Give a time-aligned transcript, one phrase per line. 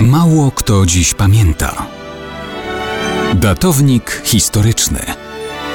[0.00, 1.86] Mało kto dziś pamięta.
[3.34, 4.98] Datownik historyczny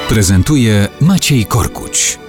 [0.09, 2.19] prezentuje Maciej Korkuć.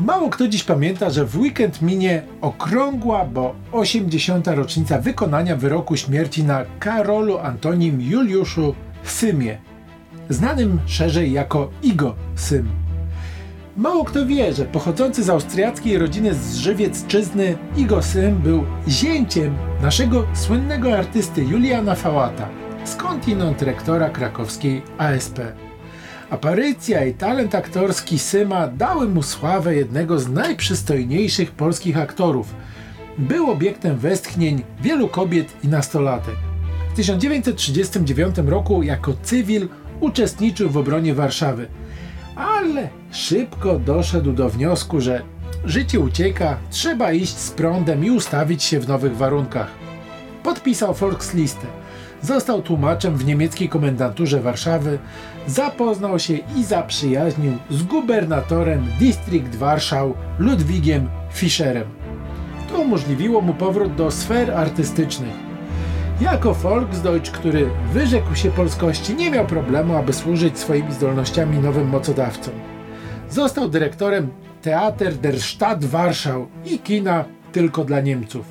[0.00, 4.46] Mało kto dziś pamięta, że w weekend minie okrągła, bo 80.
[4.46, 8.74] rocznica wykonania wyroku śmierci na Karolu Antonim Juliuszu
[9.04, 9.58] Symie,
[10.28, 12.83] znanym szerzej jako Igo Sym.
[13.76, 20.26] Mało kto wie, że pochodzący z austriackiej rodziny z Żywiecczyzny Igo Sym był zięciem naszego
[20.34, 22.48] słynnego artysty Juliana Fałata,
[22.84, 25.38] skądinąd rektora krakowskiej ASP.
[26.30, 32.54] Aparycja i talent aktorski Syma dały mu sławę jednego z najprzystojniejszych polskich aktorów.
[33.18, 36.34] Był obiektem westchnień wielu kobiet i nastolatek.
[36.92, 39.68] W 1939 roku jako cywil
[40.00, 41.66] uczestniczył w obronie Warszawy,
[42.36, 45.22] ale szybko doszedł do wniosku, że
[45.64, 49.68] życie ucieka, trzeba iść z prądem i ustawić się w nowych warunkach.
[50.42, 51.66] Podpisał Volkslistę
[52.22, 54.98] Został tłumaczem w niemieckiej komendanturze Warszawy,
[55.46, 61.88] zapoznał się i zaprzyjaźnił z gubernatorem Distrikt Warszał Ludwigiem Fischerem.
[62.68, 65.34] To umożliwiło mu powrót do sfer artystycznych.
[66.20, 72.73] Jako Volksdeutsch, który wyrzekł się polskości, nie miał problemu, aby służyć swoimi zdolnościami nowym mocodawcom.
[73.34, 74.28] Został dyrektorem
[74.62, 78.46] Theater der Stadt Warschau i kina tylko dla Niemców.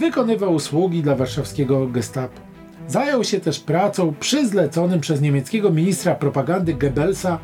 [0.00, 2.40] Wykonywał usługi dla warszawskiego gestapo.
[2.88, 7.38] Zajął się też pracą przy zleconym przez niemieckiego ministra propagandy Goebbelsa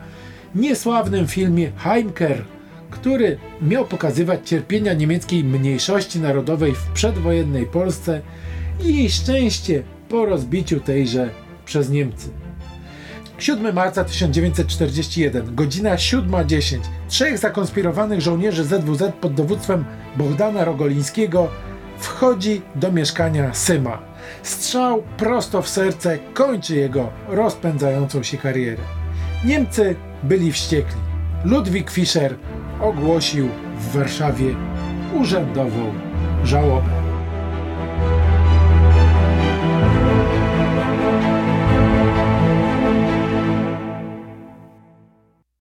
[0.54, 2.44] niesławnym filmie Heimker,
[2.90, 8.20] który miał pokazywać cierpienia niemieckiej mniejszości narodowej w przedwojennej Polsce
[8.84, 11.30] i jej szczęście po rozbiciu tejże
[11.64, 12.28] przez Niemcy.
[13.40, 16.78] 7 marca 1941, godzina 7.10.
[17.08, 19.84] Trzech zakonspirowanych żołnierzy ZWZ pod dowództwem
[20.16, 21.48] Bogdana Rogolińskiego
[21.98, 23.98] wchodzi do mieszkania Syma.
[24.42, 28.82] Strzał prosto w serce kończy jego rozpędzającą się karierę.
[29.44, 31.00] Niemcy byli wściekli.
[31.44, 32.34] Ludwik Fischer
[32.80, 33.48] ogłosił
[33.78, 34.54] w Warszawie
[35.14, 35.94] urzędową
[36.44, 37.09] żałobę.